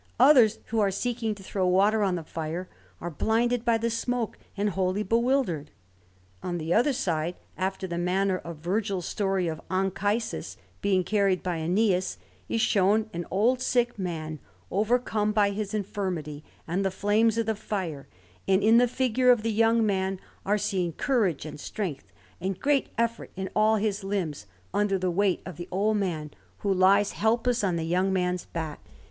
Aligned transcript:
Others, 0.19 0.57
who 0.69 0.79
are 0.79 0.89
seeking 0.89 1.35
to 1.35 1.43
throw 1.43 1.67
water 1.67 2.01
on 2.01 2.15
the 2.15 2.23
fire, 2.23 2.67
are 2.99 3.11
blinded 3.11 3.63
by 3.63 3.77
the 3.77 3.91
smoke 3.91 4.39
and 4.57 4.71
wholly 4.71 5.03
bewildered. 5.03 5.69
On 6.41 6.57
the 6.57 6.73
other 6.73 6.91
side, 6.91 7.35
after 7.55 7.85
the 7.85 7.99
manner 7.99 8.39
of 8.39 8.57
Virgil's 8.57 9.05
story 9.05 9.47
of 9.47 9.61
Anchises 9.69 10.57
being 10.81 11.03
carried 11.03 11.43
by 11.43 11.59
Æneas, 11.59 12.17
is 12.49 12.61
shown 12.61 13.11
an 13.13 13.27
old 13.29 13.61
sick 13.61 13.99
man, 13.99 14.39
overcome 14.71 15.33
by 15.33 15.51
his 15.51 15.71
infirmity 15.71 16.43
and 16.67 16.83
the 16.83 16.89
flames 16.89 17.37
of 17.37 17.45
the 17.45 17.53
fire; 17.53 18.07
and 18.47 18.63
in 18.63 18.77
the 18.79 18.87
figure 18.87 19.29
of 19.29 19.43
the 19.43 19.53
young 19.53 19.85
man 19.85 20.19
are 20.47 20.57
seen 20.57 20.93
courage 20.93 21.45
and 21.45 21.59
strength, 21.59 22.11
and 22.39 22.59
great 22.59 22.89
effort 22.97 23.29
in 23.35 23.51
all 23.55 23.75
his 23.75 24.03
limbs 24.03 24.47
under 24.73 24.97
the 24.97 25.11
weight 25.11 25.43
of 25.45 25.57
the 25.57 25.67
old 25.69 25.97
man, 25.97 26.31
who 26.61 26.73
lies 26.73 27.11
helpless 27.11 27.63
on 27.63 27.75
the 27.75 27.83
young 27.85 28.11
man's 28.11 28.45
back. 28.45 28.79